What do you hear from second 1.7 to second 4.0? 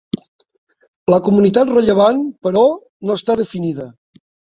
rellevant, però, no està definida.